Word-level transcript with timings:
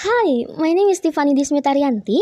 Hi, 0.00 0.48
my 0.56 0.72
name 0.72 0.88
is 0.88 1.04
Tiffany 1.04 1.36
Dismitarianti. 1.36 2.16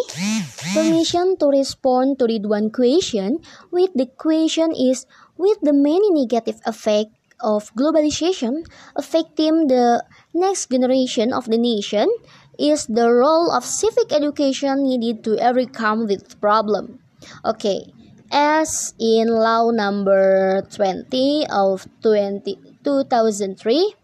Permission 0.74 1.38
to 1.38 1.46
respond 1.46 2.18
to 2.18 2.26
the 2.26 2.42
one 2.42 2.74
question 2.74 3.38
with 3.70 3.94
the 3.94 4.10
question 4.18 4.74
is 4.74 5.06
with 5.38 5.62
the 5.62 5.70
many 5.70 6.10
negative 6.10 6.58
effect 6.66 7.14
of 7.38 7.70
globalization 7.78 8.66
affecting 8.98 9.70
the 9.70 10.02
next 10.34 10.74
generation 10.74 11.30
of 11.30 11.46
the 11.46 11.54
nation 11.54 12.10
is 12.58 12.90
the 12.90 13.06
role 13.06 13.54
of 13.54 13.62
civic 13.62 14.10
education 14.10 14.82
needed 14.82 15.22
to 15.22 15.38
overcome 15.38 16.10
this 16.10 16.34
problem. 16.34 16.98
Okay, 17.46 17.94
as 18.34 18.90
in 18.98 19.30
law 19.30 19.70
number 19.70 20.66
20 20.74 21.46
of 21.46 21.86
20, 22.02 22.58
2003 22.82 23.94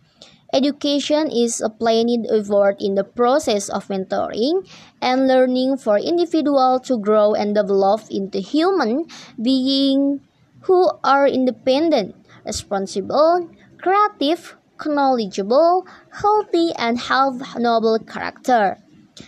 Education 0.55 1.34
is 1.34 1.59
a 1.61 1.66
planned 1.66 2.30
effort 2.30 2.79
in 2.79 2.95
the 2.95 3.03
process 3.03 3.66
of 3.68 3.91
mentoring 3.91 4.62
and 5.03 5.26
learning 5.26 5.82
for 5.82 5.99
individual 5.99 6.79
to 6.86 6.96
grow 6.96 7.35
and 7.35 7.58
develop 7.58 8.07
into 8.07 8.39
human 8.39 9.11
beings 9.35 10.22
who 10.62 10.86
are 11.03 11.26
independent, 11.26 12.14
responsible, 12.46 13.50
creative, 13.82 14.54
knowledgeable, 14.86 15.89
healthy, 16.22 16.71
and 16.79 17.11
have 17.11 17.59
noble 17.59 17.98
character. 17.98 18.79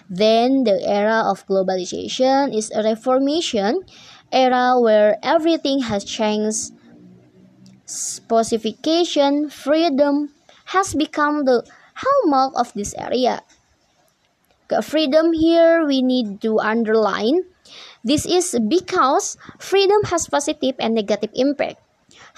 Then 0.08 0.62
the 0.62 0.78
era 0.86 1.26
of 1.26 1.42
globalization 1.50 2.54
is 2.54 2.70
a 2.70 2.86
reformation 2.86 3.82
era 4.30 4.78
where 4.78 5.18
everything 5.26 5.80
has 5.90 6.04
changed. 6.04 6.70
Specification, 7.84 9.50
freedom, 9.50 10.30
has 10.66 10.94
become 10.94 11.44
the 11.44 11.64
hallmark 11.94 12.52
of 12.56 12.72
this 12.74 12.94
area. 12.98 13.42
Freedom 14.82 15.32
here 15.32 15.86
we 15.86 16.02
need 16.02 16.40
to 16.42 16.58
underline. 16.58 17.46
This 18.02 18.26
is 18.26 18.58
because 18.68 19.36
freedom 19.58 20.02
has 20.10 20.28
positive 20.28 20.74
and 20.78 20.94
negative 20.94 21.30
impact. 21.34 21.78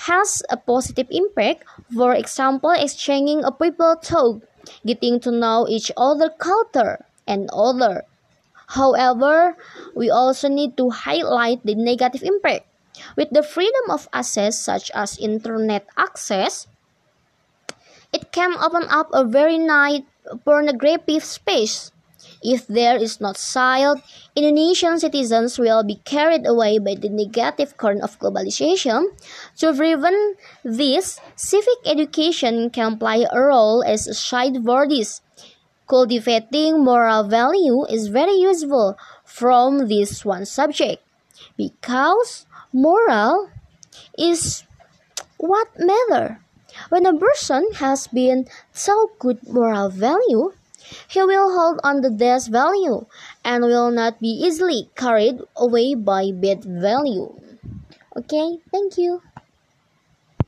Has 0.09 0.43
a 0.49 0.57
positive 0.57 1.09
impact, 1.11 1.65
for 1.93 2.15
example, 2.15 2.71
exchanging 2.71 3.45
a 3.45 3.51
people 3.51 3.97
talk, 3.97 4.43
getting 4.87 5.21
to 5.21 5.33
know 5.33 5.67
each 5.69 5.91
other 5.97 6.31
culture 6.31 7.05
and 7.27 7.51
other. 7.53 8.05
However, 8.69 9.57
we 9.97 10.11
also 10.11 10.49
need 10.49 10.77
to 10.77 10.91
highlight 10.91 11.65
the 11.65 11.75
negative 11.75 12.23
impact. 12.23 12.69
With 13.17 13.31
the 13.31 13.43
freedom 13.43 13.91
of 13.91 14.09
access 14.13 14.59
such 14.59 14.91
as 14.95 15.19
internet 15.19 15.87
access, 15.97 16.67
can 18.33 18.55
open 18.59 18.85
up 18.91 19.09
a 19.13 19.25
very 19.25 19.59
nice 19.59 20.03
pornographic 20.45 21.23
space. 21.23 21.93
If 22.43 22.67
there 22.67 22.97
is 22.97 23.21
not 23.21 23.37
child, 23.37 24.01
Indonesian 24.37 24.99
citizens 24.99 25.59
will 25.59 25.83
be 25.83 25.97
carried 26.05 26.47
away 26.47 26.79
by 26.79 26.95
the 26.95 27.09
negative 27.09 27.77
current 27.77 28.03
of 28.03 28.19
globalization. 28.19 29.11
To 29.59 29.75
prevent 29.75 30.39
this, 30.63 31.19
civic 31.35 31.83
education 31.85 32.71
can 32.71 32.99
play 32.99 33.27
a 33.27 33.41
role 33.41 33.83
as 33.83 34.07
a 34.07 34.15
side 34.15 34.63
for 34.65 34.87
this. 34.87 35.21
Cultivating 35.89 36.85
moral 36.85 37.25
value 37.25 37.85
is 37.87 38.09
very 38.09 38.35
useful 38.35 38.97
from 39.25 39.89
this 39.89 40.25
one 40.25 40.45
subject 40.45 41.03
because 41.57 42.47
moral 42.73 43.51
is 44.19 44.65
what 45.39 45.69
matter. 45.79 46.41
When 46.89 47.07
a 47.07 47.17
person 47.17 47.73
has 47.75 48.07
been 48.07 48.47
so 48.73 49.11
good 49.19 49.47
moral 49.49 49.91
value, 49.91 50.53
he 51.09 51.23
will 51.23 51.53
hold 51.53 51.81
on 51.85 52.03
to 52.03 52.11
this 52.11 52.49
value 52.49 53.07
and 53.45 53.65
will 53.65 53.91
not 53.91 54.21
be 54.21 54.29
easily 54.29 54.89
carried 54.97 55.41
away 55.57 55.95
by 55.95 56.33
bad 56.33 56.65
value. 56.65 57.35
Okay, 58.17 58.59
thank 58.73 58.97
you. 58.97 59.23